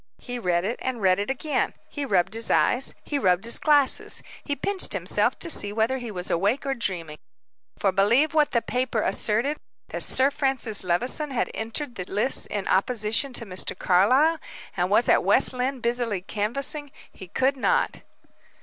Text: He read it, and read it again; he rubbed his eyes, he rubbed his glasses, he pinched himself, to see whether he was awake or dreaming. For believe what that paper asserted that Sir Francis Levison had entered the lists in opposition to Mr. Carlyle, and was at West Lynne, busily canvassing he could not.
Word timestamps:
He 0.17 0.39
read 0.39 0.65
it, 0.65 0.79
and 0.81 0.99
read 0.99 1.19
it 1.19 1.29
again; 1.29 1.75
he 1.87 2.05
rubbed 2.05 2.33
his 2.33 2.49
eyes, 2.49 2.95
he 3.03 3.19
rubbed 3.19 3.43
his 3.43 3.59
glasses, 3.59 4.23
he 4.43 4.55
pinched 4.55 4.93
himself, 4.93 5.37
to 5.37 5.47
see 5.47 5.71
whether 5.71 5.99
he 5.99 6.09
was 6.09 6.31
awake 6.31 6.65
or 6.65 6.73
dreaming. 6.73 7.19
For 7.77 7.91
believe 7.91 8.33
what 8.33 8.49
that 8.49 8.65
paper 8.65 9.03
asserted 9.03 9.57
that 9.89 10.01
Sir 10.01 10.31
Francis 10.31 10.83
Levison 10.83 11.29
had 11.29 11.51
entered 11.53 11.93
the 11.93 12.05
lists 12.11 12.47
in 12.47 12.67
opposition 12.67 13.31
to 13.33 13.45
Mr. 13.45 13.77
Carlyle, 13.77 14.39
and 14.75 14.89
was 14.89 15.07
at 15.07 15.23
West 15.23 15.53
Lynne, 15.53 15.81
busily 15.81 16.21
canvassing 16.21 16.91
he 17.11 17.27
could 17.27 17.55
not. 17.55 18.01